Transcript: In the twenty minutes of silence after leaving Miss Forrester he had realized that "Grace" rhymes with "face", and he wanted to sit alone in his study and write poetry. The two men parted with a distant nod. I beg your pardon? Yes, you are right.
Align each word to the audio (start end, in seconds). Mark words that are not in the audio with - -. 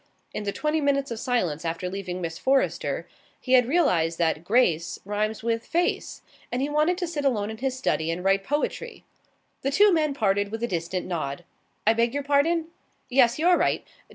In 0.33 0.45
the 0.45 0.51
twenty 0.51 0.81
minutes 0.81 1.11
of 1.11 1.19
silence 1.19 1.63
after 1.63 1.87
leaving 1.87 2.21
Miss 2.21 2.39
Forrester 2.39 3.07
he 3.39 3.53
had 3.53 3.67
realized 3.67 4.17
that 4.17 4.43
"Grace" 4.43 4.97
rhymes 5.05 5.43
with 5.43 5.63
"face", 5.63 6.23
and 6.51 6.59
he 6.59 6.69
wanted 6.69 6.97
to 6.97 7.07
sit 7.07 7.23
alone 7.23 7.51
in 7.51 7.59
his 7.59 7.77
study 7.77 8.09
and 8.09 8.23
write 8.23 8.43
poetry. 8.43 9.03
The 9.61 9.69
two 9.69 9.93
men 9.93 10.15
parted 10.15 10.49
with 10.49 10.63
a 10.63 10.67
distant 10.67 11.05
nod. 11.05 11.43
I 11.85 11.93
beg 11.93 12.15
your 12.15 12.23
pardon? 12.23 12.69
Yes, 13.09 13.37
you 13.37 13.47
are 13.47 13.59
right. 13.59 13.85